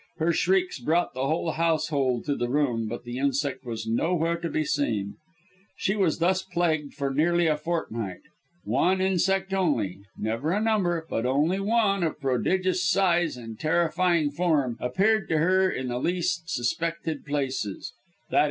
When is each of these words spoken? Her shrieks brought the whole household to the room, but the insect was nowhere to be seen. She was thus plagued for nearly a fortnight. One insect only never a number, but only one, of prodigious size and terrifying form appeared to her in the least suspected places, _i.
Her 0.17 0.33
shrieks 0.33 0.79
brought 0.79 1.13
the 1.13 1.27
whole 1.27 1.51
household 1.51 2.25
to 2.25 2.35
the 2.35 2.49
room, 2.49 2.87
but 2.87 3.03
the 3.03 3.19
insect 3.19 3.63
was 3.63 3.85
nowhere 3.85 4.35
to 4.35 4.49
be 4.49 4.65
seen. 4.65 5.17
She 5.77 5.95
was 5.95 6.17
thus 6.17 6.41
plagued 6.41 6.95
for 6.95 7.13
nearly 7.13 7.45
a 7.45 7.55
fortnight. 7.55 8.21
One 8.63 8.99
insect 8.99 9.53
only 9.53 9.99
never 10.17 10.53
a 10.53 10.59
number, 10.59 11.05
but 11.07 11.27
only 11.27 11.59
one, 11.59 12.01
of 12.01 12.19
prodigious 12.19 12.83
size 12.83 13.37
and 13.37 13.59
terrifying 13.59 14.31
form 14.31 14.75
appeared 14.79 15.29
to 15.29 15.37
her 15.37 15.69
in 15.69 15.89
the 15.89 15.99
least 15.99 16.49
suspected 16.49 17.23
places, 17.23 17.93
_i. 18.31 18.39